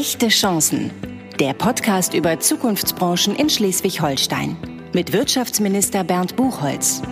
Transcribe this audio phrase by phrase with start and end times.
[0.00, 0.90] Echte Chancen.
[1.38, 4.56] Der Podcast über Zukunftsbranchen in Schleswig-Holstein.
[4.94, 7.02] Mit Wirtschaftsminister Bernd Buchholz.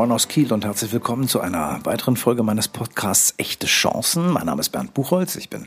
[0.00, 4.30] Moin aus Kiel und herzlich willkommen zu einer weiteren Folge meines Podcasts Echte Chancen.
[4.32, 5.66] Mein Name ist Bernd Buchholz, ich bin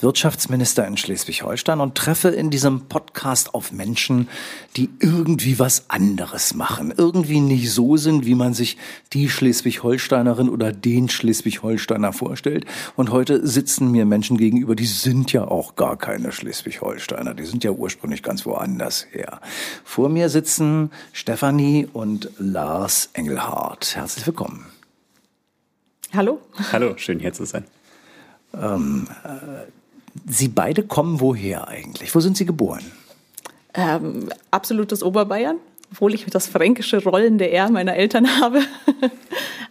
[0.00, 4.28] Wirtschaftsminister in Schleswig-Holstein und treffe in diesem Podcast auf Menschen,
[4.76, 8.76] die irgendwie was anderes machen, irgendwie nicht so sind, wie man sich
[9.14, 12.66] die Schleswig-Holsteinerin oder den Schleswig-Holsteiner vorstellt.
[12.96, 17.64] Und heute sitzen mir Menschen gegenüber, die sind ja auch gar keine Schleswig-Holsteiner, die sind
[17.64, 19.40] ja ursprünglich ganz woanders her.
[19.84, 23.69] Vor mir sitzen Stefanie und Lars Engelhardt.
[23.70, 23.94] Ort.
[23.94, 24.66] Herzlich willkommen.
[26.12, 26.40] Hallo.
[26.72, 27.64] Hallo, schön hier zu sein.
[28.52, 29.70] Ähm, äh,
[30.26, 32.12] Sie beide kommen woher eigentlich?
[32.12, 32.82] Wo sind Sie geboren?
[33.74, 35.58] Ähm, absolutes Oberbayern,
[35.92, 38.60] obwohl ich das fränkische rollende R meiner Eltern habe.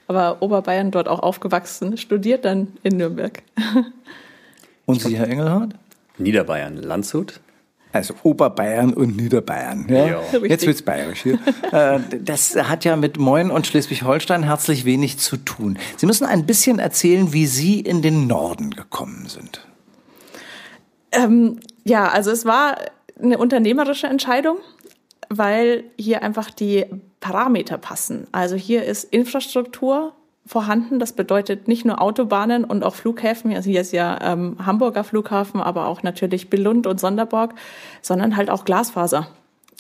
[0.08, 3.44] Aber Oberbayern dort auch aufgewachsen, studiert dann in Nürnberg.
[4.86, 5.74] Und Sie, Herr Engelhardt?
[6.18, 7.42] Niederbayern, Landshut.
[7.92, 9.88] Also Oberbayern und Niederbayern.
[9.90, 10.06] Ja?
[10.08, 10.22] ja.
[10.48, 11.40] Jetzt wird's bayerisch hier.
[11.72, 15.78] Äh, das hat ja mit Moin und Schleswig-Holstein herzlich wenig zu tun.
[15.98, 19.68] Sie müssen ein bisschen erzählen, wie Sie in den Norden gekommen sind.
[21.12, 22.78] Ähm, ja, also es war
[23.22, 24.58] eine unternehmerische Entscheidung,
[25.30, 26.86] weil hier einfach die
[27.20, 28.26] Parameter passen.
[28.32, 30.14] Also hier ist Infrastruktur
[30.50, 30.98] vorhanden.
[30.98, 33.54] Das bedeutet nicht nur Autobahnen und auch Flughäfen.
[33.54, 37.54] Also hier ist ja ähm, Hamburger Flughafen, aber auch natürlich Billund und Sonderborg,
[38.02, 39.28] sondern halt auch Glasfaser.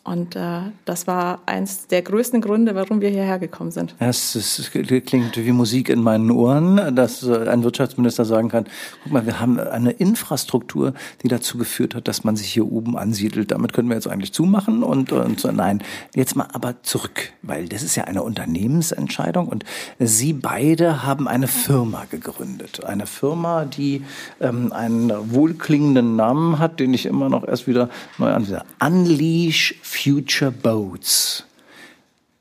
[0.05, 3.95] Und äh, das war eins der größten Gründe, warum wir hierher gekommen sind.
[4.00, 8.66] Es, es klingt wie Musik in meinen Ohren, dass äh, ein Wirtschaftsminister sagen kann,
[9.03, 12.97] guck mal, wir haben eine Infrastruktur, die dazu geführt hat, dass man sich hier oben
[12.97, 13.52] ansiedelt.
[13.52, 15.83] Damit können wir jetzt eigentlich zumachen und, und so, nein,
[16.16, 19.66] jetzt mal aber zurück, weil das ist ja eine Unternehmensentscheidung und
[20.00, 22.86] Sie beide haben eine Firma gegründet.
[22.86, 24.03] Eine Firma, die
[24.39, 28.64] ähm, einen wohlklingenden Namen hat, den ich immer noch erst wieder neu ansehe.
[28.80, 31.45] Unleash Future Boats.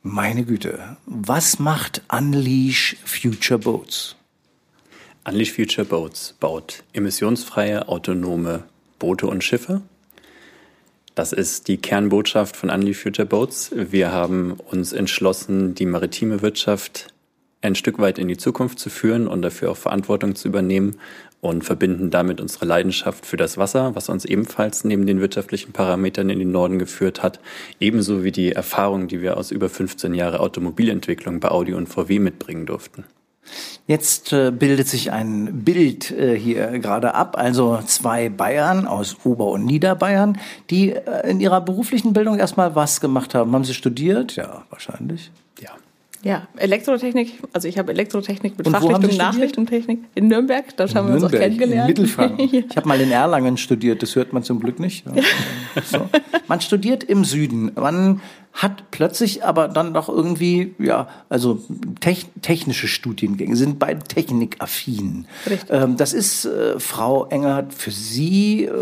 [0.03, 4.15] Meine Güte, was macht Unleash Future Boats?
[5.27, 8.65] Unleash Future Boats baut emissionsfreie, autonome
[9.01, 9.81] Boote und Schiffe.
[11.17, 13.73] Das ist die Kernbotschaft von Unleash Future Boats.
[13.75, 17.09] Wir haben uns entschlossen, die maritime Wirtschaft
[17.61, 21.01] ein Stück weit in die Zukunft zu führen und dafür auch Verantwortung zu übernehmen
[21.41, 26.31] und verbinden damit unsere Leidenschaft für das Wasser, was uns ebenfalls neben den wirtschaftlichen Parametern
[26.31, 27.41] in den Norden geführt hat,
[27.81, 32.19] ebenso wie die Erfahrung, die wir aus über 15 Jahren Automobilentwicklung bei Audi und VW
[32.19, 33.05] mitbringen durften.
[33.87, 39.47] Jetzt äh, bildet sich ein Bild äh, hier gerade ab, also zwei Bayern aus Ober-
[39.47, 40.39] und Niederbayern,
[40.69, 43.53] die äh, in ihrer beruflichen Bildung erstmal was gemacht haben.
[43.53, 44.37] Haben sie studiert?
[44.37, 45.31] Ja, wahrscheinlich.
[45.61, 45.71] Ja.
[46.25, 51.15] Ja, Elektrotechnik, also ich habe Elektrotechnik mit Und Fachrichtung Nachrichtentechnik in Nürnberg, da haben wir
[51.15, 51.89] uns auch kennengelernt.
[51.89, 52.49] Mittelfranken.
[52.69, 55.07] Ich habe mal in Erlangen studiert, das hört man zum Glück nicht.
[55.07, 55.13] Ja.
[55.85, 56.09] So.
[56.49, 57.71] Man studiert im Süden.
[57.77, 58.21] Man
[58.59, 61.63] hat plötzlich aber dann doch irgendwie, ja, also
[62.01, 65.27] technische Studiengänge, sind beide technikaffin.
[65.71, 68.73] Ähm, das ist, äh, Frau Engert, für Sie äh,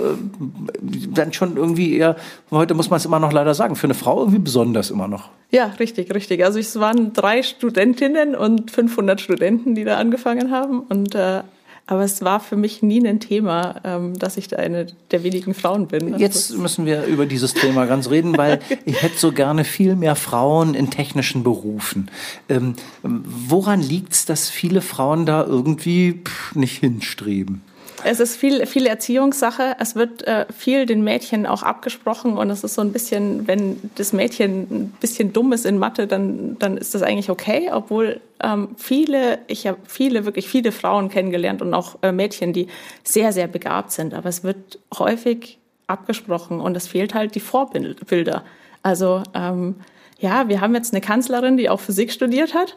[1.12, 2.16] dann schon irgendwie eher,
[2.50, 5.28] heute muss man es immer noch leider sagen, für eine Frau irgendwie besonders immer noch.
[5.50, 6.42] Ja, richtig, richtig.
[6.42, 11.42] Also es waren drei Studentinnen und 500 Studenten, die da angefangen haben und äh,
[11.86, 15.54] aber es war für mich nie ein Thema, ähm, dass ich da eine der wenigen
[15.54, 16.14] Frauen bin.
[16.14, 19.94] Also Jetzt müssen wir über dieses Thema ganz reden, weil ich hätte so gerne viel
[19.94, 22.10] mehr Frauen in technischen Berufen.
[22.48, 26.22] Ähm, woran liegt es, dass viele Frauen da irgendwie
[26.54, 27.62] nicht hinstreben?
[28.06, 29.74] Es ist viel, viel Erziehungssache.
[29.80, 33.90] Es wird äh, viel den Mädchen auch abgesprochen und es ist so ein bisschen, wenn
[33.96, 38.20] das Mädchen ein bisschen dumm ist in Mathe, dann, dann ist das eigentlich okay, obwohl
[38.40, 42.68] ähm, viele, ich habe viele, wirklich viele Frauen kennengelernt und auch äh, Mädchen, die
[43.02, 44.14] sehr, sehr begabt sind.
[44.14, 48.44] Aber es wird häufig abgesprochen und es fehlt halt die Vorbilder.
[48.84, 49.74] Also ähm,
[50.20, 52.76] ja, wir haben jetzt eine Kanzlerin, die auch Physik studiert hat.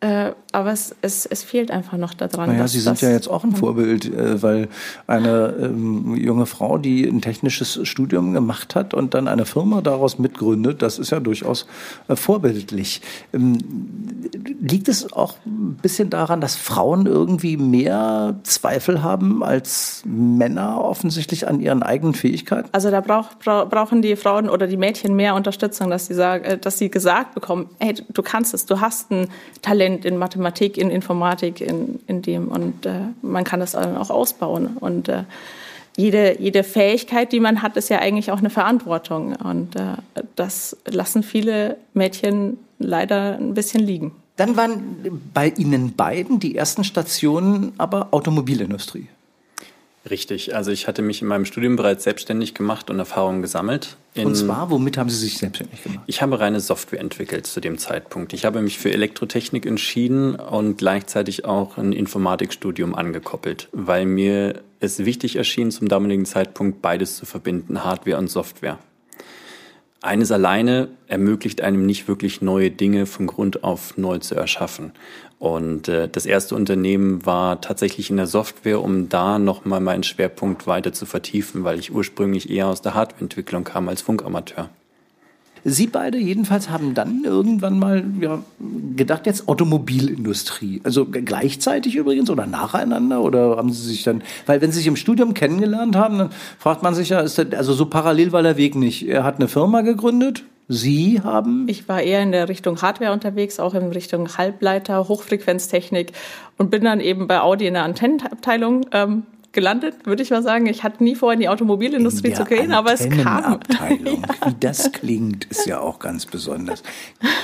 [0.00, 2.50] Äh, aber es, es, es fehlt einfach noch daran.
[2.50, 4.68] Naja, Sie sind ja jetzt auch ein Vorbild, äh, weil
[5.08, 10.20] eine ähm, junge Frau, die ein technisches Studium gemacht hat und dann eine Firma daraus
[10.20, 11.66] mitgründet, das ist ja durchaus
[12.06, 13.02] äh, vorbildlich.
[13.32, 13.58] Ähm,
[14.60, 21.48] liegt es auch ein bisschen daran, dass Frauen irgendwie mehr Zweifel haben als Männer offensichtlich
[21.48, 22.68] an ihren eigenen Fähigkeiten?
[22.70, 26.44] Also da brauch, bra brauchen die Frauen oder die Mädchen mehr Unterstützung, dass sie, sagen,
[26.44, 29.26] äh, dass sie gesagt bekommen, hey, du kannst es, du hast ein
[29.60, 32.48] Talent Talent in Mathematik, in Informatik, in, in dem.
[32.48, 34.76] Und äh, man kann das dann auch ausbauen.
[34.78, 35.24] Und äh,
[35.96, 39.34] jede, jede Fähigkeit, die man hat, ist ja eigentlich auch eine Verantwortung.
[39.36, 39.96] Und äh,
[40.36, 44.12] das lassen viele Mädchen leider ein bisschen liegen.
[44.36, 49.08] Dann waren bei Ihnen beiden die ersten Stationen aber Automobilindustrie.
[50.10, 50.54] Richtig.
[50.54, 53.96] Also ich hatte mich in meinem Studium bereits selbstständig gemacht und Erfahrungen gesammelt.
[54.16, 56.04] und zwar, womit haben Sie sich selbstständig gemacht?
[56.06, 58.32] Ich habe reine Software entwickelt zu dem Zeitpunkt.
[58.32, 65.04] Ich habe mich für Elektrotechnik entschieden und gleichzeitig auch ein Informatikstudium angekoppelt, weil mir es
[65.04, 68.78] wichtig erschien, zum damaligen Zeitpunkt beides zu verbinden, Hardware und Software.
[70.00, 74.92] Eines alleine ermöglicht einem nicht wirklich neue Dinge von Grund auf neu zu erschaffen.
[75.40, 80.66] Und äh, das erste Unternehmen war tatsächlich in der Software, um da nochmal meinen Schwerpunkt
[80.66, 84.70] weiter zu vertiefen, weil ich ursprünglich eher aus der Hardwareentwicklung kam als Funkamateur.
[85.64, 88.42] Sie beide jedenfalls haben dann irgendwann mal ja,
[88.96, 90.80] gedacht, jetzt Automobilindustrie.
[90.84, 94.96] Also gleichzeitig übrigens oder nacheinander oder haben Sie sich dann, weil wenn Sie sich im
[94.96, 98.56] Studium kennengelernt haben, dann fragt man sich ja, ist das, also so parallel war der
[98.56, 99.06] Weg nicht.
[99.06, 101.66] Er hat eine Firma gegründet, Sie haben?
[101.66, 106.12] Ich war eher in der Richtung Hardware unterwegs, auch in Richtung Halbleiter, Hochfrequenztechnik
[106.58, 109.22] und bin dann eben bei Audi in der Antennenabteilung ähm,
[109.52, 110.66] gelandet, würde ich mal sagen.
[110.66, 113.44] Ich hatte nie vor, in die Automobilindustrie zu gehen, aber es kam.
[113.44, 114.22] Abteilung.
[114.22, 114.46] ja.
[114.50, 116.82] Wie das klingt, ist ja auch ganz besonders.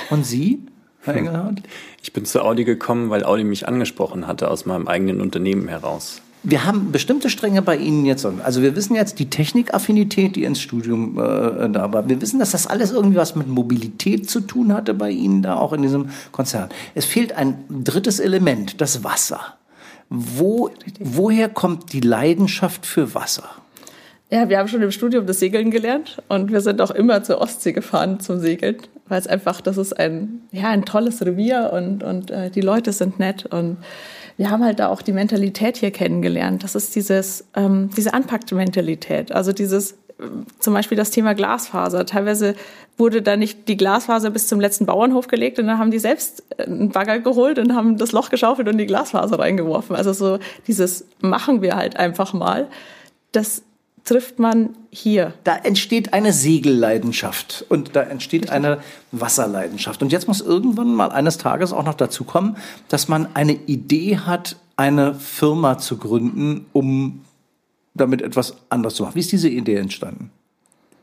[0.09, 0.63] Und Sie?
[1.01, 1.61] Herr Engelhardt?
[2.01, 6.21] Ich bin zu Audi gekommen, weil Audi mich angesprochen hatte aus meinem eigenen Unternehmen heraus
[6.47, 8.25] wir haben bestimmte Stränge bei Ihnen jetzt.
[8.25, 12.07] Also wir wissen jetzt die Technikaffinität, die ins Studium äh, da war.
[12.07, 15.55] Wir wissen, dass das alles irgendwie was mit Mobilität zu tun hatte bei Ihnen da
[15.55, 16.69] auch in diesem Konzern.
[16.93, 19.55] Es fehlt ein drittes Element, das Wasser.
[20.09, 20.69] Wo,
[20.99, 23.49] woher kommt die Leidenschaft für Wasser?
[24.31, 27.39] Ja, wir haben schon im Studium das Segeln gelernt und wir sind auch immer zur
[27.41, 32.03] Ostsee gefahren zum Segeln, weil es einfach, das ist ein, ja, ein tolles Revier und,
[32.03, 33.77] und äh, die Leute sind nett und
[34.37, 36.63] wir haben halt da auch die Mentalität hier kennengelernt.
[36.63, 39.31] Das ist dieses, ähm, diese Anpackte-Mentalität.
[39.31, 39.95] Also dieses,
[40.59, 42.05] zum Beispiel das Thema Glasfaser.
[42.05, 42.55] Teilweise
[42.97, 46.43] wurde da nicht die Glasfaser bis zum letzten Bauernhof gelegt und dann haben die selbst
[46.57, 49.95] äh, einen Bagger geholt und haben das Loch geschaufelt und die Glasfaser reingeworfen.
[49.95, 52.67] Also so dieses machen wir halt einfach mal.
[53.31, 53.63] Das
[54.05, 55.33] trifft man hier.
[55.43, 58.79] Da entsteht eine Segelleidenschaft und da entsteht eine
[59.11, 60.01] Wasserleidenschaft.
[60.01, 62.55] Und jetzt muss irgendwann mal eines Tages auch noch dazu kommen,
[62.87, 67.21] dass man eine Idee hat, eine Firma zu gründen, um
[67.95, 69.15] damit etwas anderes zu machen.
[69.15, 70.29] Wie ist diese Idee entstanden?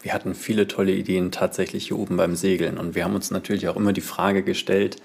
[0.00, 3.68] Wir hatten viele tolle Ideen tatsächlich hier oben beim Segeln und wir haben uns natürlich
[3.68, 4.96] auch immer die Frage gestellt,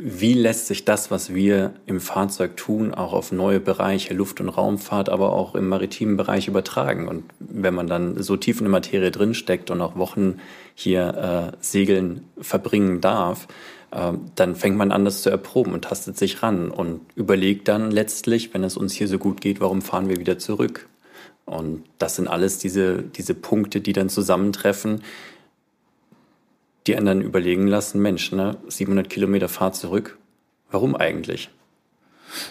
[0.00, 4.48] wie lässt sich das, was wir im Fahrzeug tun, auch auf neue Bereiche, Luft- und
[4.48, 7.08] Raumfahrt, aber auch im maritimen Bereich übertragen?
[7.08, 10.36] Und wenn man dann so tief in der Materie drinsteckt und auch Wochen
[10.76, 13.48] hier äh, segeln verbringen darf,
[13.90, 18.52] dann fängt man an, das zu erproben und tastet sich ran und überlegt dann letztlich,
[18.52, 20.88] wenn es uns hier so gut geht, warum fahren wir wieder zurück?
[21.46, 25.02] Und das sind alles diese, diese Punkte, die dann zusammentreffen,
[26.86, 30.18] die anderen überlegen lassen, Mensch, ne, 700 Kilometer Fahrt zurück,
[30.70, 31.50] warum eigentlich?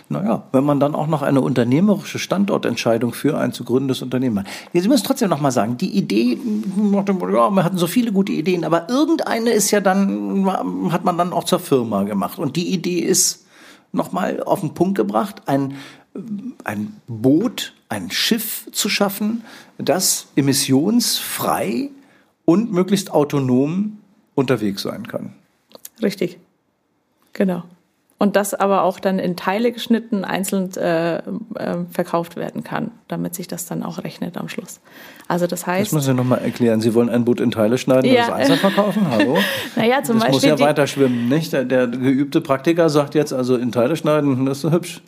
[0.10, 4.48] Naja, wenn man dann auch noch eine unternehmerische Standortentscheidung für ein zu gründendes Unternehmen hat.
[4.74, 8.64] Sie müssen trotzdem noch mal sagen, die Idee, ja, wir hatten so viele gute Ideen,
[8.64, 10.50] aber irgendeine ist ja dann,
[10.92, 12.40] hat man dann auch zur Firma gemacht.
[12.40, 13.46] Und die Idee ist
[13.92, 15.76] noch mal auf den Punkt gebracht, ein,
[16.64, 19.44] ein Boot, ein Schiff zu schaffen,
[19.78, 21.90] das emissionsfrei
[22.46, 23.98] und möglichst autonom
[24.36, 25.34] unterwegs sein kann.
[26.02, 26.40] Richtig.
[27.34, 27.64] Genau.
[28.20, 31.22] Und das aber auch dann in Teile geschnitten, einzeln äh, äh,
[31.92, 34.80] verkauft werden kann, damit sich das dann auch rechnet am Schluss.
[35.28, 35.88] Also das heißt.
[35.88, 36.82] Das müssen Sie nochmal erklären.
[36.82, 38.24] Sie wollen ein Boot in Teile schneiden ja.
[38.24, 39.08] und das einzeln verkaufen?
[39.12, 39.38] Hallo?
[39.76, 40.52] naja, zum das Beispiel.
[40.52, 41.54] muss ja weiter schwimmen, nicht?
[41.54, 45.02] Der, der, geübte Praktiker sagt jetzt also in Teile schneiden, das ist so hübsch.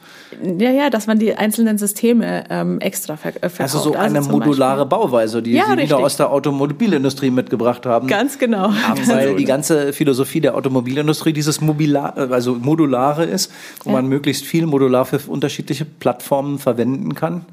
[0.59, 3.61] Ja, ja, dass man die einzelnen Systeme ähm, extra ver äh, verkauft.
[3.61, 5.07] Also so eine also modulare Beispiel.
[5.07, 5.89] Bauweise, die ja, Sie richtig.
[5.89, 8.07] wieder aus der Automobilindustrie mitgebracht haben.
[8.07, 8.69] Ganz genau.
[9.07, 13.51] Weil die ganze Philosophie der Automobilindustrie dieses Mobilar, also modular modulare ist,
[13.83, 13.95] wo ja.
[13.95, 17.45] man möglichst viel modular für unterschiedliche Plattformen verwenden kann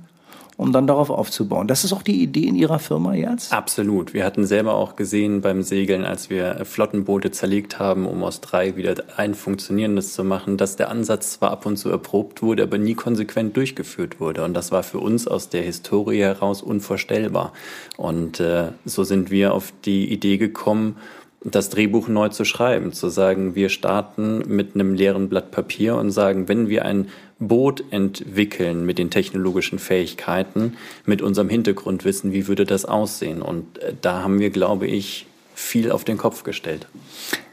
[0.59, 1.69] um dann darauf aufzubauen.
[1.69, 3.53] Das ist auch die Idee in Ihrer Firma jetzt?
[3.53, 4.15] Absolut.
[4.15, 8.75] Wir hatten selber auch gesehen beim Segeln, als wir Flottenboote zerlegt haben, um aus drei
[8.75, 12.79] wieder ein funktionierendes zu machen, dass der Ansatz zwar ab und zu erprobt wurde, aber
[12.79, 14.45] nie konsequent durchgeführt wurde.
[14.45, 17.53] Und das war für uns aus der Historie heraus unvorstellbar.
[17.99, 20.97] Und äh, so sind wir auf die Idee gekommen,
[21.51, 26.11] das Drehbuch neu zu schreiben, zu sagen, wir starten mit einem leeren Blatt Papier und
[26.11, 32.65] sagen, wenn wir ein Boot entwickeln mit den technologischen Fähigkeiten, mit unserem Hintergrundwissen, wie würde
[32.65, 33.43] das aussehen?
[33.43, 36.87] Und äh, da haben wir, glaube ich, viel auf den Kopf gestellt.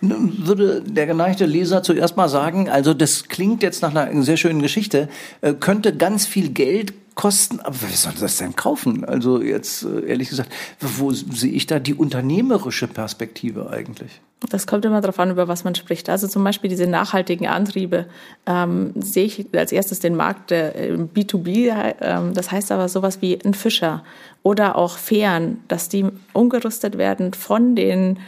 [0.01, 4.37] Nun würde der geneigte Leser zuerst mal sagen, also das klingt jetzt nach einer sehr
[4.37, 5.07] schönen Geschichte,
[5.41, 9.05] äh, könnte ganz viel Geld kosten, aber wer soll das denn kaufen?
[9.05, 14.21] Also jetzt äh, ehrlich gesagt, wo sehe ich da die unternehmerische Perspektive eigentlich?
[14.49, 16.09] Das kommt immer darauf an, über was man spricht.
[16.09, 18.07] Also zum Beispiel diese nachhaltigen Antriebe
[18.45, 21.69] ähm, sehe ich als erstes den Markt der äh, B2B.
[21.69, 24.03] Äh, das heißt aber sowas wie ein Fischer
[24.41, 28.19] oder auch Fähren, dass die umgerüstet werden von den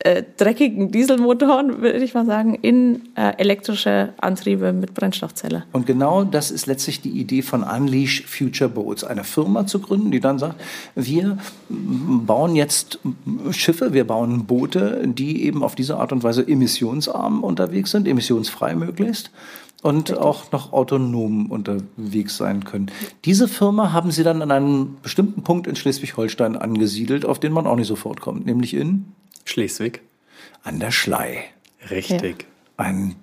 [0.00, 5.64] äh, dreckigen Dieselmotoren, würde ich mal sagen, in äh, elektrische Antriebe mit Brennstoffzelle.
[5.72, 10.10] Und genau das ist letztlich die Idee von Unleash Future Boats, eine Firma zu gründen,
[10.10, 10.60] die dann sagt,
[10.94, 12.98] wir bauen jetzt
[13.52, 18.74] Schiffe, wir bauen Boote, die eben auf diese Art und Weise emissionsarm unterwegs sind, emissionsfrei
[18.74, 19.30] möglichst
[19.84, 20.18] und Richtig.
[20.18, 22.90] auch noch autonom unterwegs sein können.
[23.24, 27.66] Diese Firma haben Sie dann an einem bestimmten Punkt in Schleswig-Holstein angesiedelt, auf den man
[27.66, 29.12] auch nicht sofort kommt, nämlich in
[29.44, 30.02] Schleswig.
[30.62, 31.44] An der Schlei.
[31.90, 32.42] Richtig.
[32.42, 32.84] Ja.
[32.84, 33.16] Ein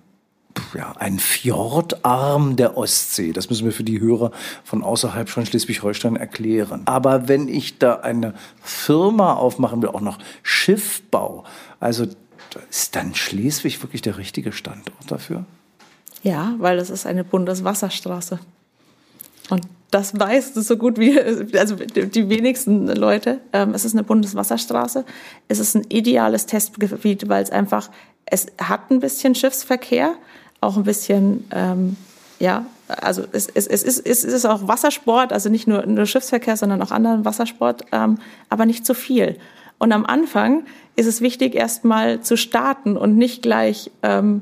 [0.73, 3.33] ja, ein Fjordarm der Ostsee.
[3.33, 4.31] Das müssen wir für die Hörer
[4.63, 6.83] von außerhalb von Schleswig-Holstein erklären.
[6.85, 11.43] Aber wenn ich da eine Firma aufmachen will, auch noch Schiffbau,
[11.79, 12.07] also
[12.69, 15.45] ist dann Schleswig wirklich der richtige Standort dafür?
[16.23, 18.39] Ja, weil es ist eine Bundeswasserstraße.
[19.49, 21.19] Und das weiß so gut wie
[21.57, 23.39] also die wenigsten Leute.
[23.53, 25.05] Ähm, es ist eine Bundeswasserstraße.
[25.47, 27.89] Es ist ein ideales Testgebiet, weil es einfach
[28.25, 30.13] es hat ein bisschen Schiffsverkehr,
[30.61, 31.97] auch ein bisschen ähm,
[32.39, 36.57] ja, also es, es, es, ist, es ist auch Wassersport, also nicht nur, nur Schiffsverkehr,
[36.57, 38.17] sondern auch anderen Wassersport, ähm,
[38.49, 39.37] aber nicht zu viel.
[39.77, 44.41] Und am Anfang ist es wichtig, erstmal zu starten und nicht gleich ähm,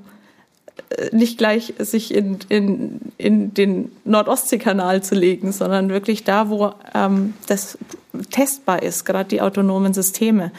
[1.11, 7.33] nicht gleich sich in, in, in den Nordostseekanal zu legen, sondern wirklich da, wo ähm,
[7.47, 7.77] das
[8.31, 10.51] testbar ist, gerade die autonomen Systeme,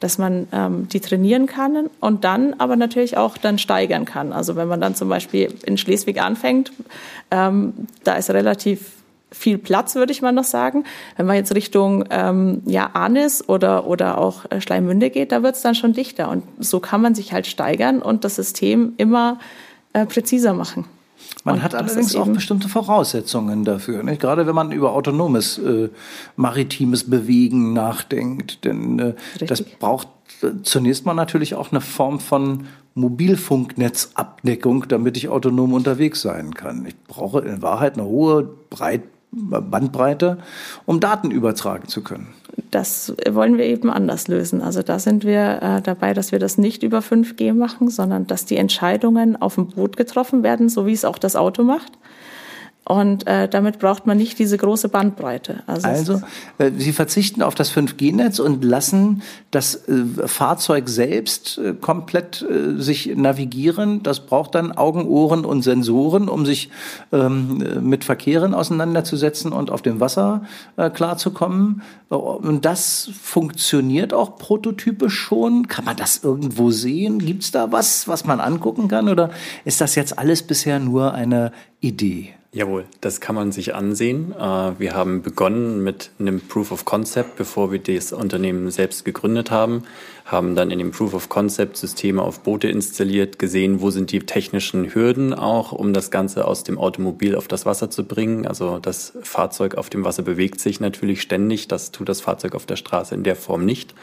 [0.00, 4.32] dass man ähm, die trainieren kann und dann aber natürlich auch dann steigern kann.
[4.32, 6.72] Also wenn man dann zum Beispiel in Schleswig anfängt,
[7.30, 7.72] ähm,
[8.04, 8.92] da ist relativ
[9.30, 10.84] viel Platz, würde ich mal noch sagen.
[11.16, 15.56] Wenn man jetzt Richtung ähm, ja, Arnis oder, oder auch äh, Schleimünde geht, da wird
[15.56, 16.30] es dann schon dichter.
[16.30, 19.38] Und so kann man sich halt steigern und das System immer
[19.92, 20.84] äh, präziser machen.
[21.44, 24.20] Man und hat allerdings auch bestimmte Voraussetzungen dafür, nicht?
[24.20, 25.88] gerade wenn man über autonomes äh,
[26.36, 28.64] maritimes Bewegen nachdenkt.
[28.64, 29.14] Denn äh,
[29.46, 30.08] das braucht
[30.42, 36.86] äh, zunächst mal natürlich auch eine Form von Mobilfunknetzabdeckung, damit ich autonom unterwegs sein kann.
[36.86, 40.38] Ich brauche in Wahrheit eine hohe Breit Bandbreite,
[40.86, 42.28] um Daten übertragen zu können.
[42.70, 44.62] Das wollen wir eben anders lösen.
[44.62, 48.46] Also da sind wir äh, dabei, dass wir das nicht über 5G machen, sondern dass
[48.46, 51.92] die Entscheidungen auf dem Boot getroffen werden, so wie es auch das Auto macht.
[52.88, 55.62] Und äh, damit braucht man nicht diese große Bandbreite.
[55.66, 56.22] Also, also
[56.56, 62.80] äh, Sie verzichten auf das 5G-Netz und lassen das äh, Fahrzeug selbst äh, komplett äh,
[62.80, 64.02] sich navigieren.
[64.02, 66.70] Das braucht dann Augen, Ohren und Sensoren, um sich
[67.12, 70.44] ähm, mit Verkehren auseinanderzusetzen und auf dem Wasser
[70.78, 71.82] äh, klarzukommen.
[72.08, 75.68] Und das funktioniert auch prototypisch schon.
[75.68, 77.18] Kann man das irgendwo sehen?
[77.18, 79.10] Gibt es da was, was man angucken kann?
[79.10, 79.28] Oder
[79.66, 82.32] ist das jetzt alles bisher nur eine Idee?
[82.50, 84.32] Jawohl, das kann man sich ansehen.
[84.32, 89.50] Äh, wir haben begonnen mit einem Proof of Concept, bevor wir das Unternehmen selbst gegründet
[89.50, 89.84] haben
[90.28, 94.20] haben dann in dem Proof of Concept Systeme auf Boote installiert, gesehen, wo sind die
[94.20, 98.46] technischen Hürden auch, um das Ganze aus dem Automobil auf das Wasser zu bringen.
[98.46, 102.66] Also das Fahrzeug auf dem Wasser bewegt sich natürlich ständig, das tut das Fahrzeug auf
[102.66, 103.94] der Straße in der Form nicht.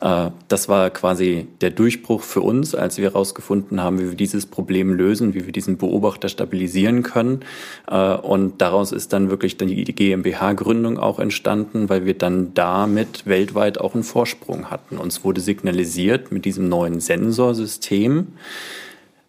[0.00, 4.46] Äh, das war quasi der Durchbruch für uns, als wir herausgefunden haben, wie wir dieses
[4.46, 7.40] Problem lösen, wie wir diesen Beobachter stabilisieren können.
[7.88, 13.80] Äh, und daraus ist dann wirklich die GmbH-Gründung auch entstanden, weil wir dann damit weltweit
[13.80, 14.98] auch einen Vorsprung hatten.
[14.98, 18.28] Uns wurde signalisiert, signalisiert, mit diesem neuen Sensorsystem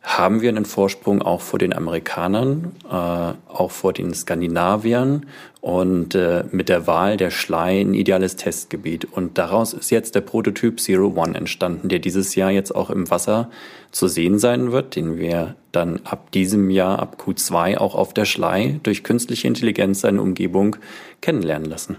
[0.04, 5.26] haben wir einen Vorsprung auch vor den Amerikanern, äh, auch vor den Skandinaviern
[5.62, 9.06] und äh, mit der Wahl der Schlei ein ideales Testgebiet.
[9.06, 13.10] Und daraus ist jetzt der Prototyp Zero One entstanden, der dieses Jahr jetzt auch im
[13.10, 13.50] Wasser
[13.92, 18.26] zu sehen sein wird, den wir dann ab diesem Jahr, ab Q2 auch auf der
[18.26, 20.76] Schlei durch künstliche Intelligenz seine Umgebung
[21.22, 21.98] kennenlernen lassen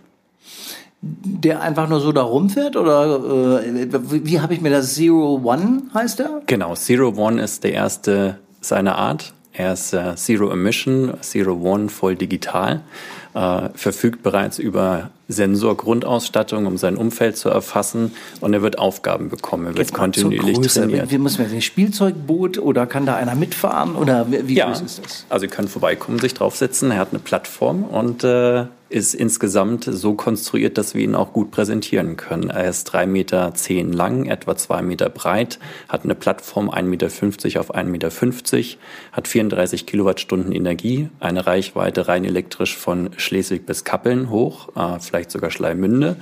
[1.24, 2.76] der einfach nur so da rumfährt?
[2.76, 4.94] Oder äh, wie, habe ich mir das?
[4.94, 6.42] Zero One heißt er?
[6.46, 9.32] Genau, Zero One ist der erste seiner Art.
[9.52, 12.82] Er ist äh, Zero Emission, Zero One voll digital,
[13.34, 19.64] äh, verfügt bereits über Sensorgrundausstattung, um sein Umfeld zu erfassen und er wird Aufgaben bekommen.
[19.64, 21.10] Er wird Jetzt kontinuierlich trainiert.
[21.10, 25.04] Wie muss man ein Spielzeugboot oder kann da einer mitfahren oder wie Ja, groß ist
[25.04, 25.26] das?
[25.28, 26.90] also können vorbeikommen, sich draufsetzen.
[26.90, 31.50] Er hat eine Plattform und äh, ist insgesamt so konstruiert, dass wir ihn auch gut
[31.50, 32.50] präsentieren können.
[32.50, 33.52] Er ist 3,10 Meter
[33.84, 38.10] lang, etwa 2 Meter breit, hat eine Plattform 1,50 Meter auf 1,50 Meter,
[39.12, 45.30] hat 34 Kilowattstunden Energie, eine Reichweite rein elektrisch von Schleswig bis Kappeln hoch, äh, vielleicht
[45.30, 46.16] sogar Schleimünde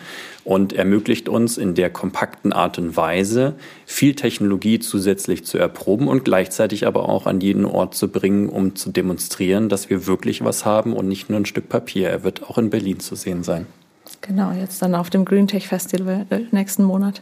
[0.45, 3.55] und ermöglicht uns in der kompakten Art und Weise
[3.87, 8.77] viel Technologie zusätzlich zu erproben und gleichzeitig aber auch an jeden Ort zu bringen, um
[8.77, 12.09] zu demonstrieren, dass wir wirklich was haben und nicht nur ein Stück Papier.
[12.09, 13.67] Er wird auch in Berlin zu sehen sein.
[14.21, 17.21] Genau, jetzt dann auf dem Green Tech Festival äh, nächsten Monat.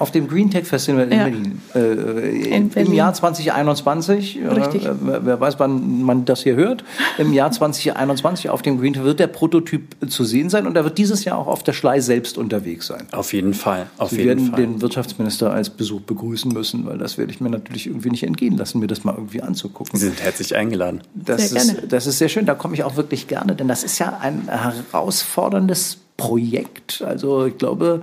[0.00, 1.24] Auf dem Green Tech Festival in Ja.
[1.24, 1.60] Berlin.
[1.74, 2.94] Äh, In Im Berlin.
[2.94, 4.40] Jahr 2021.
[4.42, 4.88] äh, Richtig.
[5.02, 6.82] wer wer weiß, wann man das hier hört.
[7.18, 10.84] Im Jahr 2021 auf dem Green Tech wird der Prototyp zu sehen sein und er
[10.84, 13.06] wird dieses Jahr auch auf der Schlei selbst unterwegs sein.
[13.12, 14.60] Auf jeden Fall, auf Sie jeden werden Fall.
[14.60, 18.56] den Wirtschaftsminister als Besuch begrüßen müssen, weil das werde ich mir natürlich irgendwie nicht entgehen
[18.56, 19.98] lassen, mir das mal irgendwie anzugucken.
[19.98, 21.02] Sie sind herzlich eingeladen.
[21.14, 21.88] Das, Sehr ist, gerne.
[21.88, 24.48] das ist sehr schön, da komme ich auch wirklich gerne, denn das ist ja ein
[24.48, 27.02] herausforderndes Projekt.
[27.06, 28.02] Also ich glaube,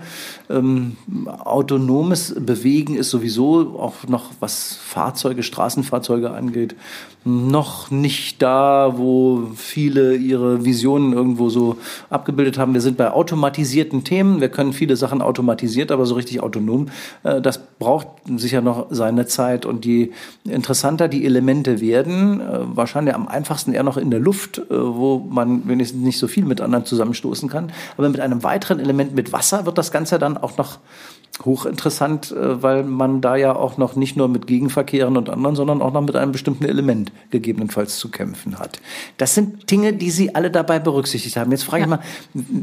[0.49, 0.97] ähm,
[1.45, 6.75] autonomes Bewegen ist sowieso auch noch, was Fahrzeuge, Straßenfahrzeuge angeht,
[7.27, 11.77] noch nicht da, wo viele ihre Visionen irgendwo so
[12.09, 12.73] abgebildet haben.
[12.73, 14.39] Wir sind bei automatisierten Themen.
[14.39, 16.87] Wir können viele Sachen automatisiert, aber so richtig autonom,
[17.23, 18.07] äh, das braucht
[18.37, 19.65] sicher noch seine Zeit.
[19.65, 20.11] Und je
[20.45, 25.19] interessanter die Elemente werden, äh, wahrscheinlich am einfachsten eher noch in der Luft, äh, wo
[25.29, 27.71] man wenigstens nicht so viel mit anderen zusammenstoßen kann.
[27.97, 30.79] Aber mit einem weiteren Element mit Wasser wird das Ganze dann auch noch
[31.45, 35.81] hochinteressant, äh, weil man da ja auch noch nicht nur mit Gegenverkehren und anderen, sondern
[35.81, 38.79] auch noch mit einem bestimmten Element gegebenenfalls zu kämpfen hat.
[39.17, 41.51] Das sind Dinge, die Sie alle dabei berücksichtigt haben.
[41.51, 41.99] Jetzt frage ich mal,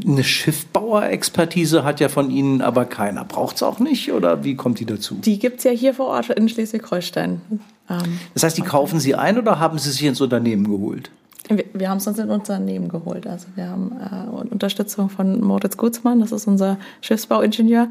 [0.05, 3.23] eine Schiffbauerexpertise hat ja von Ihnen aber keiner.
[3.23, 5.15] Braucht es auch nicht oder wie kommt die dazu?
[5.15, 7.41] Die gibt es ja hier vor Ort in Schleswig-Holstein.
[7.89, 11.11] Ähm, Das heißt, die kaufen Sie ein oder haben Sie sich ins Unternehmen geholt?
[11.49, 13.27] Wir wir haben es uns in Unternehmen geholt.
[13.27, 17.87] Also wir haben äh, Unterstützung von Moritz Gutzmann, das ist unser Schiffsbauingenieur,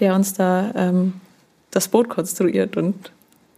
[0.00, 1.14] der uns da ähm,
[1.70, 3.12] das Boot konstruiert und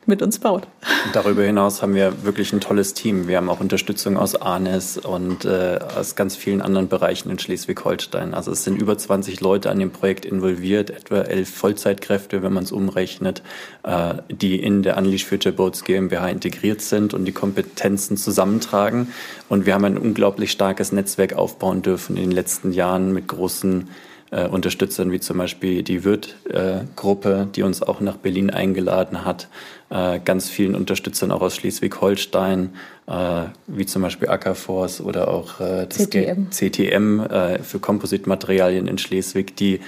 [0.08, 0.66] mit uns baut.
[1.12, 3.28] Darüber hinaus haben wir wirklich ein tolles Team.
[3.28, 8.34] Wir haben auch Unterstützung aus Arnes und äh, aus ganz vielen anderen Bereichen in Schleswig-Holstein.
[8.34, 12.64] Also es sind über 20 Leute an dem Projekt involviert, etwa elf Vollzeitkräfte, wenn man
[12.64, 13.42] es umrechnet,
[13.84, 19.12] äh, die in der Unleash Future Boats GmbH integriert sind und die Kompetenzen zusammentragen.
[19.48, 23.88] Und wir haben ein unglaublich starkes Netzwerk aufbauen dürfen in den letzten Jahren mit großen
[24.30, 29.48] äh, Unterstützern wie zum Beispiel die Wirt-Gruppe, die uns auch nach Berlin eingeladen hat,
[29.90, 32.70] äh, ganz vielen Unterstützern auch aus Schleswig-Holstein,
[33.06, 36.10] äh, wie zum Beispiel Ackerforce oder auch äh, das CTM.
[36.10, 36.36] Ge-
[36.70, 39.80] CTM äh, für Kompositmaterialien in Schleswig, die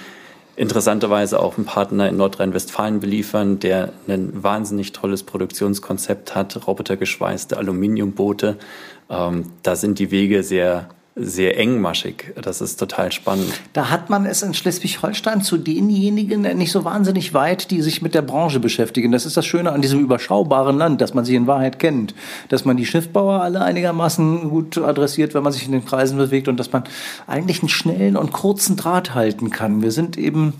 [0.55, 8.57] interessanterweise auch einen Partner in Nordrhein-Westfalen beliefern, der ein wahnsinnig tolles Produktionskonzept hat, robotergeschweißte Aluminiumboote.
[9.09, 12.33] Ähm, da sind die Wege sehr sehr engmaschig.
[12.41, 13.51] Das ist total spannend.
[13.73, 18.15] Da hat man es in Schleswig-Holstein zu denjenigen nicht so wahnsinnig weit, die sich mit
[18.15, 19.11] der Branche beschäftigen.
[19.11, 22.15] Das ist das Schöne an diesem überschaubaren Land, dass man sie in Wahrheit kennt.
[22.47, 26.47] Dass man die Schiffbauer alle einigermaßen gut adressiert, wenn man sich in den Kreisen bewegt
[26.47, 26.83] und dass man
[27.27, 29.81] eigentlich einen schnellen und kurzen Draht halten kann.
[29.81, 30.53] Wir sind eben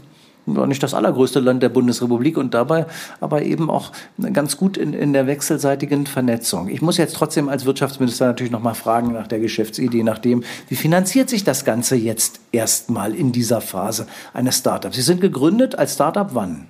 [0.46, 2.86] war nicht das allergrößte Land der Bundesrepublik und dabei
[3.20, 3.92] aber eben auch
[4.34, 6.68] ganz gut in, in der wechselseitigen Vernetzung.
[6.68, 10.44] Ich muss jetzt trotzdem als Wirtschaftsminister natürlich noch mal fragen nach der Geschäftsidee, nach dem,
[10.68, 14.96] wie finanziert sich das Ganze jetzt erstmal in dieser Phase eines Startups?
[14.96, 16.68] Sie sind gegründet als Startup wann?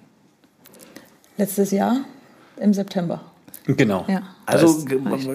[1.38, 2.02] Letztes Jahr
[2.58, 3.31] im September.
[3.66, 4.06] Genau.
[4.08, 4.22] Ja.
[4.46, 4.86] Also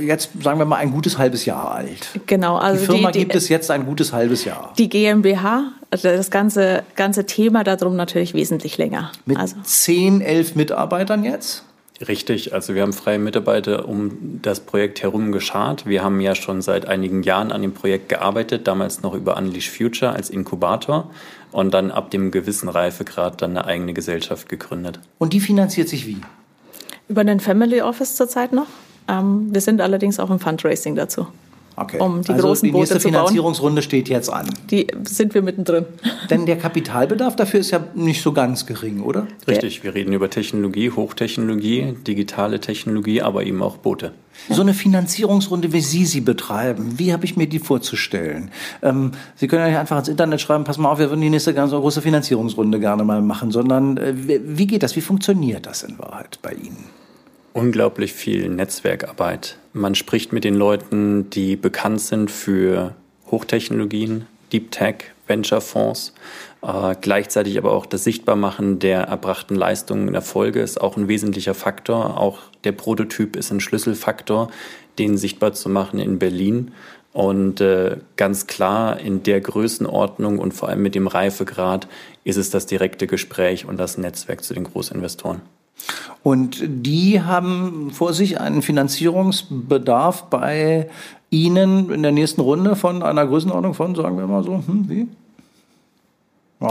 [0.00, 2.08] jetzt sagen wir mal ein gutes halbes Jahr alt.
[2.26, 4.72] Genau, also die Firma die, die, gibt es jetzt ein gutes halbes Jahr.
[4.78, 9.12] die GmbH, also das ganze, ganze Thema darum natürlich wesentlich länger.
[9.24, 11.62] Mit also 10, 11 Mitarbeitern jetzt?
[12.06, 15.86] Richtig, also wir haben freie Mitarbeiter um das Projekt herum geschart.
[15.86, 19.70] Wir haben ja schon seit einigen Jahren an dem Projekt gearbeitet, damals noch über Unleash
[19.70, 21.10] Future als Inkubator
[21.52, 25.00] und dann ab dem gewissen Reifegrad dann eine eigene Gesellschaft gegründet.
[25.16, 26.18] Und die finanziert sich wie?
[27.08, 28.66] Über den Family Office zurzeit noch.
[29.08, 31.26] Ähm, wir sind allerdings auch im Fundraising dazu.
[31.76, 31.98] Okay.
[32.00, 33.14] Um die also großen die nächste Boote zu bauen.
[33.14, 34.48] Finanzierungsrunde steht jetzt an.
[34.70, 35.84] Die sind wir mittendrin.
[36.30, 39.26] Denn der Kapitalbedarf dafür ist ja nicht so ganz gering, oder?
[39.46, 44.12] Richtig, wir reden über Technologie, Hochtechnologie, digitale Technologie, aber eben auch Boote.
[44.48, 48.50] So eine Finanzierungsrunde, wie Sie sie betreiben, wie habe ich mir die vorzustellen?
[48.82, 51.30] Ähm, sie können ja nicht einfach ins Internet schreiben, pass mal auf, wir würden die
[51.30, 55.66] nächste ganz große Finanzierungsrunde gerne mal machen, sondern äh, wie wie geht das, wie funktioniert
[55.66, 56.84] das in Wahrheit bei Ihnen?
[57.56, 59.56] Unglaublich viel Netzwerkarbeit.
[59.72, 62.94] Man spricht mit den Leuten, die bekannt sind für
[63.30, 66.12] Hochtechnologien, Deep Tech, Venture-Fonds.
[66.60, 71.54] Äh, gleichzeitig aber auch das Sichtbarmachen der erbrachten Leistungen in Erfolge ist auch ein wesentlicher
[71.54, 72.20] Faktor.
[72.20, 74.50] Auch der Prototyp ist ein Schlüsselfaktor,
[74.98, 76.72] den sichtbar zu machen in Berlin.
[77.14, 81.88] Und äh, ganz klar in der Größenordnung und vor allem mit dem Reifegrad
[82.22, 85.40] ist es das direkte Gespräch und das Netzwerk zu den Großinvestoren.
[86.22, 90.88] Und die haben vor sich einen Finanzierungsbedarf bei
[91.30, 95.06] Ihnen in der nächsten Runde von einer Größenordnung von, sagen wir mal so, hm, wie?
[96.58, 96.68] So.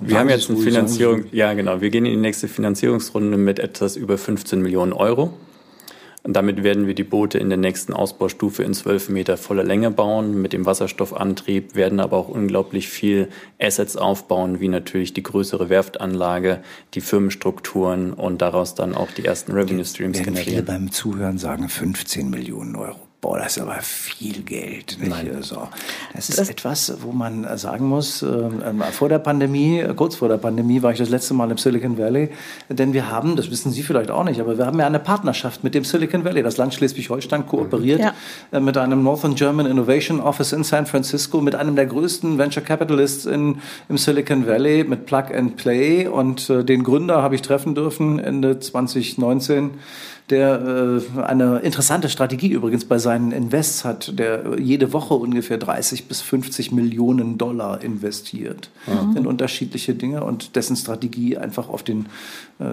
[0.00, 3.94] Wir haben jetzt eine Finanzierung, ja genau, wir gehen in die nächste Finanzierungsrunde mit etwas
[3.96, 5.32] über 15 Millionen Euro.
[6.26, 9.90] Und damit werden wir die Boote in der nächsten Ausbaustufe in 12 Meter voller Länge
[9.90, 13.28] bauen, mit dem Wasserstoffantrieb, werden aber auch unglaublich viel
[13.60, 16.60] Assets aufbauen, wie natürlich die größere Werftanlage,
[16.94, 20.44] die Firmenstrukturen und daraus dann auch die ersten Revenue Streams generieren.
[20.48, 23.03] Viele beim Zuhören sagen 15 Millionen Euro.
[23.24, 24.98] Boah, das ist aber viel Geld.
[25.00, 25.08] Nicht?
[25.08, 25.38] Nein.
[25.40, 25.66] So.
[26.12, 28.50] Das ist das etwas, wo man sagen muss, äh,
[28.92, 32.28] vor der Pandemie, kurz vor der Pandemie war ich das letzte Mal im Silicon Valley,
[32.68, 35.64] denn wir haben, das wissen Sie vielleicht auch nicht, aber wir haben ja eine Partnerschaft
[35.64, 36.42] mit dem Silicon Valley.
[36.42, 38.12] Das Land Schleswig-Holstein kooperiert ja.
[38.52, 42.62] äh, mit einem Northern German Innovation Office in San Francisco, mit einem der größten Venture
[42.62, 47.40] Capitalists in, im Silicon Valley, mit Plug and Play und äh, den Gründer habe ich
[47.40, 49.70] treffen dürfen Ende 2019
[50.30, 56.08] der äh, eine interessante Strategie übrigens bei seinen Invests hat, der jede Woche ungefähr 30
[56.08, 59.16] bis 50 Millionen Dollar investiert mhm.
[59.18, 62.06] in unterschiedliche Dinge und dessen Strategie einfach auf den
[62.58, 62.64] äh,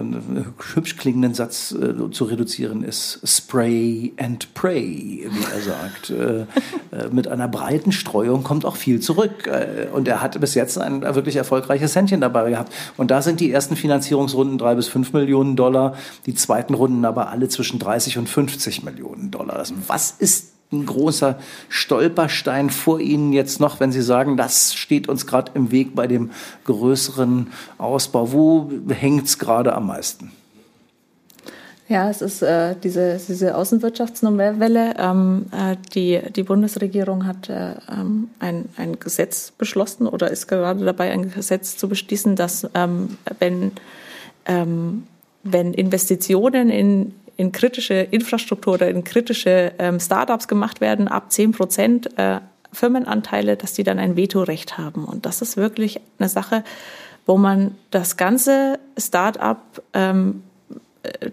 [0.74, 6.10] hübsch klingenden Satz äh, zu reduzieren ist Spray and Pray, wie er sagt.
[6.10, 6.46] Äh,
[6.92, 9.46] äh, mit einer breiten Streuung kommt auch viel zurück.
[9.46, 12.72] Äh, und er hat bis jetzt ein wirklich erfolgreiches Händchen dabei gehabt.
[12.96, 17.30] Und da sind die ersten Finanzierungsrunden drei bis fünf Millionen Dollar, die zweiten Runden aber
[17.30, 19.56] alle alle zwischen 30 und 50 Millionen Dollar.
[19.56, 25.08] Also was ist ein großer Stolperstein vor Ihnen jetzt noch, wenn Sie sagen, das steht
[25.08, 26.30] uns gerade im Weg bei dem
[26.64, 28.32] größeren Ausbau?
[28.32, 30.30] Wo hängt es gerade am meisten?
[31.88, 34.94] Ja, es ist äh, diese, diese Außenwirtschaftsnovelle.
[34.98, 40.84] Ähm, äh, die, die Bundesregierung hat äh, ähm, ein, ein Gesetz beschlossen oder ist gerade
[40.84, 43.72] dabei, ein Gesetz zu beschließen, dass ähm, wenn,
[44.46, 45.02] ähm,
[45.42, 51.50] wenn Investitionen in in kritische Infrastruktur oder in kritische ähm, Startups gemacht werden, ab 10
[51.50, 52.38] Prozent äh,
[52.72, 55.04] Firmenanteile, dass die dann ein Vetorecht haben.
[55.04, 56.62] Und das ist wirklich eine Sache,
[57.26, 59.58] wo man das ganze Startup
[59.92, 60.44] ähm,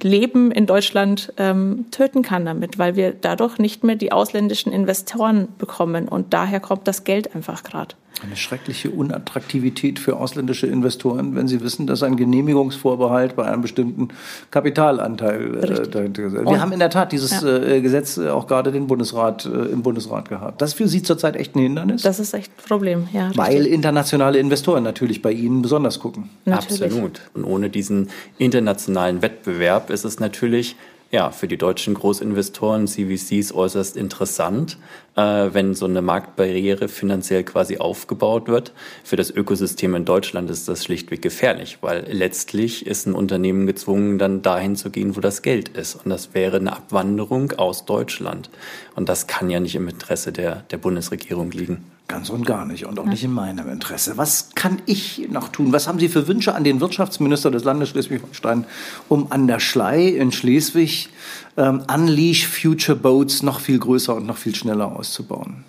[0.02, 5.48] Leben in Deutschland ähm, töten kann damit, weil wir dadurch nicht mehr die ausländischen Investoren
[5.60, 7.93] bekommen und daher kommt das Geld einfach gerade.
[8.23, 14.10] Eine schreckliche Unattraktivität für ausländische Investoren, wenn sie wissen, dass ein Genehmigungsvorbehalt bei einem bestimmten
[14.51, 15.58] Kapitalanteil.
[15.58, 17.58] Äh, wir Und, haben in der Tat dieses ja.
[17.58, 20.62] äh, Gesetz äh, auch gerade den Bundesrat äh, im Bundesrat gehabt.
[20.62, 22.01] Das ist für Sie zurzeit echt ein Hindernis?
[22.01, 23.32] Das ist echt ein Problem, ja.
[23.36, 23.73] Weil richtig.
[23.73, 26.29] internationale Investoren natürlich bei Ihnen besonders gucken.
[26.45, 26.84] Natürlich.
[26.84, 27.21] Absolut.
[27.34, 30.75] Und ohne diesen internationalen Wettbewerb ist es natürlich
[31.12, 34.78] ja, für die deutschen Großinvestoren, CVCs, äußerst interessant,
[35.15, 38.74] äh, wenn so eine Marktbarriere finanziell quasi aufgebaut wird.
[39.04, 44.19] Für das Ökosystem in Deutschland ist das schlichtweg gefährlich, weil letztlich ist ein Unternehmen gezwungen,
[44.19, 45.95] dann dahin zu gehen, wo das Geld ist.
[45.95, 48.52] Und das wäre eine Abwanderung aus Deutschland.
[48.95, 51.86] Und das kann ja nicht im Interesse der, der Bundesregierung liegen.
[52.10, 54.17] Ganz und gar nicht und auch nicht in meinem Interesse.
[54.17, 55.72] Was kann ich noch tun?
[55.72, 58.65] Was haben Sie für Wünsche an den Wirtschaftsminister des Landes Schleswig-Holstein,
[59.10, 61.10] um an der Schlei in Schleswig
[61.56, 65.65] ähm, Unleash Future Boats noch viel größer und noch viel schneller auszubauen?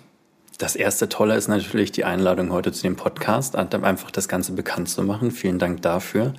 [0.57, 4.89] Das erste Tolle ist natürlich die Einladung heute zu dem Podcast, einfach das Ganze bekannt
[4.89, 5.29] zu machen.
[5.29, 6.33] Vielen Dank dafür.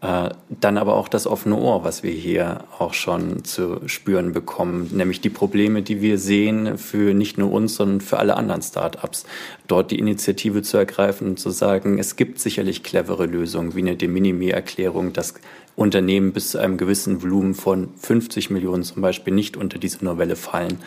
[0.00, 4.90] Äh, dann aber auch das offene Ohr, was wir hier auch schon zu spüren bekommen,
[4.92, 9.26] nämlich die Probleme, die wir sehen für nicht nur uns, sondern für alle anderen Startups.
[9.66, 13.96] Dort die Initiative zu ergreifen und zu sagen, es gibt sicherlich clevere Lösungen, wie eine
[13.96, 15.34] De Minimi-Erklärung, dass
[15.74, 20.36] Unternehmen bis zu einem gewissen Volumen von 50 Millionen zum Beispiel nicht unter diese Novelle
[20.36, 20.78] fallen.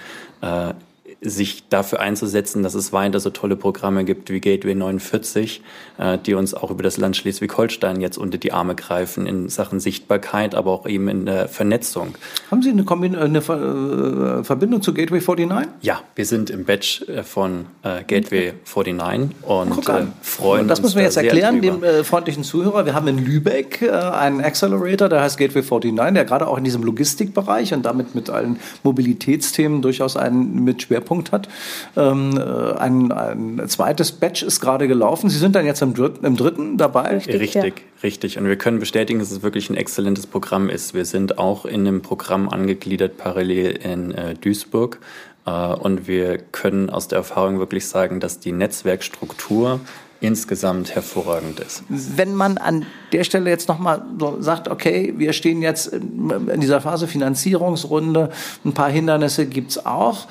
[1.21, 5.61] Äh, sich dafür einzusetzen, dass es weiter so tolle Programme gibt wie Gateway 49,
[5.97, 9.79] äh, die uns auch über das Land Schleswig-Holstein jetzt unter die Arme greifen in Sachen
[9.79, 12.15] Sichtbarkeit, aber auch eben in der Vernetzung.
[12.49, 15.69] Haben Sie eine, Kombin eine Ver äh, Verbindung zu Gateway 49?
[15.81, 20.69] Ja, wir sind im Batch äh, von äh, Gateway 49 und äh, freuen uns.
[20.69, 22.85] Das müssen wir jetzt erklären, dem äh, freundlichen Zuhörer.
[22.85, 26.83] Wir haben in Lübeck einen Accelerator, der heißt Gateway 49, der gerade auch in diesem
[26.83, 31.49] Logistikbereich und damit mit allen Mobilitätsthemen durchaus einen mit Schwerpunkt Schwerpunkt hat.
[31.97, 35.29] Ähm, äh, ein, ein zweites Batch ist gerade gelaufen.
[35.29, 37.15] Sie sind dann jetzt im, dritten, im dritten dabei?
[37.15, 37.83] Richtig, richtig, ja.
[38.03, 38.37] richtig.
[38.37, 40.93] Und wir können bestätigen, dass es wirklich ein exzellentes Programm ist.
[40.93, 44.99] Wir sind auch in einem Programm angegliedert parallel in äh, Duisburg.
[45.45, 49.79] Äh, und wir können aus der Erfahrung wirklich sagen, dass die Netzwerkstruktur
[50.21, 51.83] insgesamt hervorragend ist.
[51.89, 56.79] Wenn man an der Stelle jetzt nochmal so sagt, okay, wir stehen jetzt in dieser
[56.79, 58.29] Phase Finanzierungsrunde,
[58.63, 60.27] ein paar Hindernisse gibt's auch.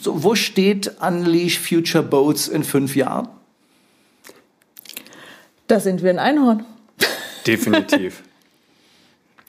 [0.00, 3.28] So, wo steht Unleash Future Boats in fünf Jahren?
[5.66, 6.64] Da sind wir ein Einhorn.
[7.46, 8.22] Definitiv.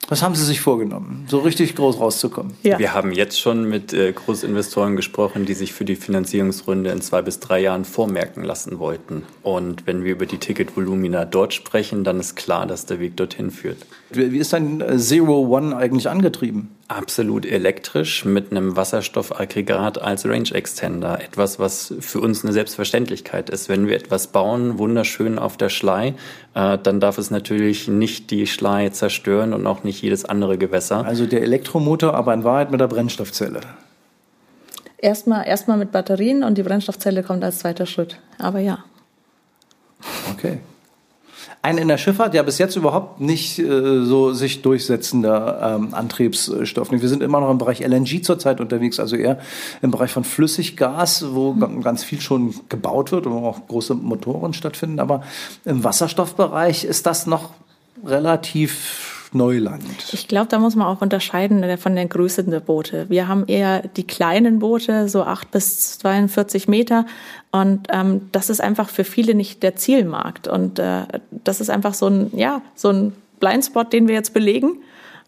[0.08, 2.54] Was haben Sie sich vorgenommen, so richtig groß rauszukommen?
[2.62, 2.78] Ja.
[2.78, 7.22] Wir haben jetzt schon mit äh, Großinvestoren gesprochen, die sich für die Finanzierungsrunde in zwei
[7.22, 9.24] bis drei Jahren vormerken lassen wollten.
[9.42, 13.50] Und wenn wir über die Ticketvolumina dort sprechen, dann ist klar, dass der Weg dorthin
[13.50, 13.78] führt.
[14.10, 16.75] Wie ist dein äh, Zero One eigentlich angetrieben?
[16.88, 21.20] Absolut elektrisch mit einem Wasserstoffaggregat als Range Extender.
[21.20, 23.68] Etwas, was für uns eine Selbstverständlichkeit ist.
[23.68, 26.14] Wenn wir etwas bauen, wunderschön auf der Schlei,
[26.54, 31.04] äh, dann darf es natürlich nicht die Schlei zerstören und auch nicht jedes andere Gewässer.
[31.04, 33.62] Also der Elektromotor, aber in Wahrheit mit der Brennstoffzelle.
[34.98, 38.20] Erstmal, erstmal mit Batterien und die Brennstoffzelle kommt als zweiter Schritt.
[38.38, 38.84] Aber ja.
[40.32, 40.60] Okay
[41.66, 46.92] ein in der Schifffahrt ja bis jetzt überhaupt nicht äh, so sich durchsetzender ähm, Antriebsstoff.
[46.92, 49.40] Wir sind immer noch im Bereich LNG zurzeit unterwegs, also eher
[49.82, 51.82] im Bereich von Flüssiggas, wo mhm.
[51.82, 55.00] ganz viel schon gebaut wird und wo auch große Motoren stattfinden.
[55.00, 55.24] Aber
[55.64, 57.50] im Wasserstoffbereich ist das noch
[58.04, 59.84] relativ Neuland.
[60.12, 63.08] Ich glaube, da muss man auch unterscheiden äh, von der Größe der Boote.
[63.08, 67.06] Wir haben eher die kleinen Boote, so 8 bis 42 Meter.
[67.52, 70.48] Und ähm, das ist einfach für viele nicht der Zielmarkt.
[70.48, 74.78] Und äh, das ist einfach so ein, ja, so ein Blindspot, den wir jetzt belegen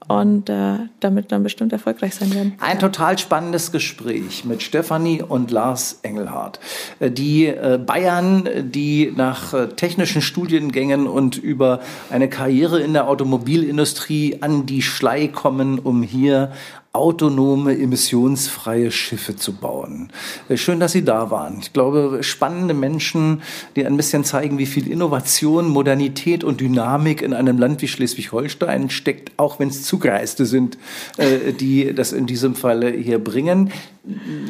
[0.06, 2.54] und äh, damit dann bestimmt erfolgreich sein werden.
[2.60, 6.60] Ein total spannendes Gespräch mit Stefanie und Lars Engelhardt.
[7.00, 11.80] Äh, die äh, Bayern, die nach äh, technischen Studiengängen und über
[12.10, 16.52] eine Karriere in der Automobilindustrie an die Schlei kommen, um hier
[16.92, 19.77] autonome, emissionsfreie Schiffe zu bauen.
[20.48, 21.58] Äh, schön, dass Sie da waren.
[21.60, 23.42] Ich glaube, spannende Menschen,
[23.76, 28.90] die ein bisschen zeigen, wie viel Innovation, Modernität und Dynamik in einem Land wie Schleswig-Holstein
[28.90, 30.78] steckt, auch wenn es Zugreiste sind,
[31.16, 33.72] äh, die das in diesem Falle hier bringen.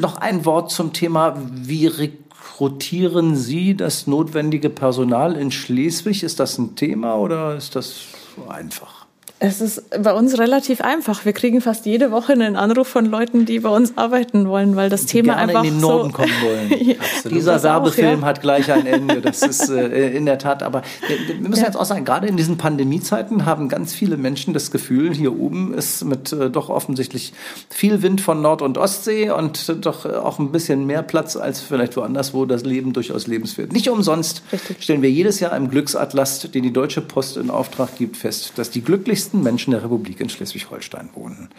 [0.00, 6.22] Noch ein Wort zum Thema, wie rekrutieren Sie das notwendige Personal in Schleswig?
[6.22, 8.06] Ist das ein Thema oder ist das
[8.48, 8.97] einfach?
[9.40, 11.24] Es ist bei uns relativ einfach.
[11.24, 14.90] Wir kriegen fast jede Woche einen Anruf von Leuten, die bei uns arbeiten wollen, weil
[14.90, 16.96] das die Thema gerne einfach in den Norden so kommen wollen.
[17.31, 18.27] Dieser Werbefilm ja.
[18.27, 19.20] hat gleich ein Ende.
[19.29, 20.62] Das ist äh, in der Tat.
[20.62, 21.66] Aber wir, wir müssen ja.
[21.66, 25.74] jetzt auch sagen, gerade in diesen Pandemiezeiten haben ganz viele Menschen das Gefühl, hier oben
[25.74, 27.35] ist mit äh, doch offensichtlich
[27.68, 31.61] viel Wind von Nord- und Ostsee und äh, doch auch ein bisschen mehr Platz als
[31.61, 33.72] vielleicht woanders, wo das Leben durchaus lebenswert.
[33.72, 34.83] Nicht umsonst Richtig.
[34.83, 38.70] stellen wir jedes Jahr im Glücksatlas, den die Deutsche Post in Auftrag gibt, fest, dass
[38.70, 41.50] die glücklichsten reichsten Menschen der Republik in Schleswig-Holstein wohnen.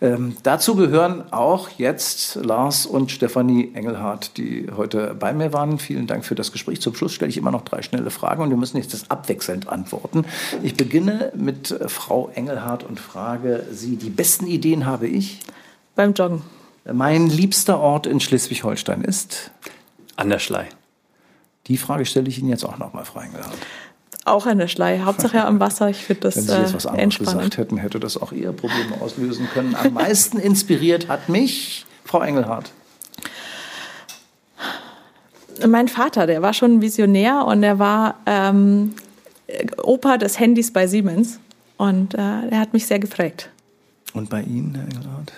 [0.00, 5.78] Ähm, dazu gehören auch jetzt Lars und Stefanie Engelhardt, die heute bei mir waren.
[5.78, 6.80] Vielen Dank für das Gespräch.
[6.80, 9.68] Zum Schluss stelle ich immer noch drei schnelle Fragen und wir müssen jetzt das abwechselnd
[9.68, 10.24] antworten.
[10.62, 15.40] Ich beginne mit Frau Engelhardt und frage Sie, die besten Ideen habe ich?
[15.94, 16.42] Beim Joggen.
[16.90, 19.50] Mein liebster Ort in Schleswig-Holstein ist?
[20.16, 20.68] An der Schlei.
[21.66, 23.58] Die Frage stelle ich Ihnen jetzt auch nochmal, Frau Engelhardt.
[24.24, 25.88] Auch eine Schlei, Hauptsache am Wasser.
[25.88, 28.52] Ich finde das Wenn Sie jetzt was äh, anderes gesagt hätten, hätte das auch eher
[28.52, 29.74] Probleme auslösen können.
[29.74, 32.70] Am meisten inspiriert hat mich Frau Engelhardt.
[35.66, 38.94] Mein Vater, der war schon Visionär und er war ähm,
[39.82, 41.38] Opa des Handys bei Siemens.
[41.76, 43.48] Und äh, er hat mich sehr geprägt.
[44.12, 45.32] Und bei Ihnen, Herr Engelhardt?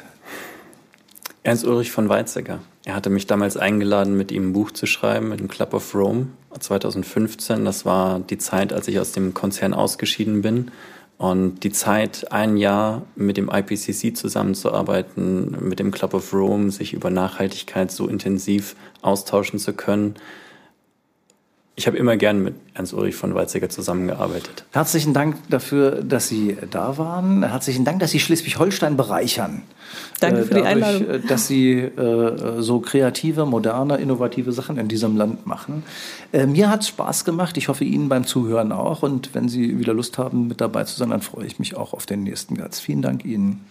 [1.45, 2.61] Ernst Ulrich von Weizsäcker.
[2.85, 5.93] Er hatte mich damals eingeladen, mit ihm ein Buch zu schreiben, mit dem Club of
[5.93, 7.65] Rome 2015.
[7.65, 10.71] Das war die Zeit, als ich aus dem Konzern ausgeschieden bin.
[11.19, 16.95] Und die Zeit, ein Jahr mit dem IPCC zusammenzuarbeiten, mit dem Club of Rome, sich
[16.95, 20.15] über Nachhaltigkeit so intensiv austauschen zu können,
[21.75, 24.67] ich habe immer gern mit Ernst Ulrich von Weizsäcker zusammengearbeitet.
[24.73, 27.43] Herzlichen Dank dafür, dass Sie da waren.
[27.43, 29.63] Herzlichen Dank, dass Sie Schleswig-Holstein bereichern.
[30.21, 31.09] Danke für die dadurch, Einladung.
[31.09, 35.83] Äh, dass Sie äh, so kreative, moderne, innovative Sachen in diesem Land machen.
[36.33, 37.57] Äh, mir hat es Spaß gemacht.
[37.57, 39.03] Ich hoffe, Ihnen beim Zuhören auch.
[39.03, 41.95] Und wenn Sie wieder Lust haben, mit dabei zu sein, dann freue ich mich auch
[41.95, 42.83] auf den nächsten Gast.
[42.83, 43.65] Vielen Dank Ihnen.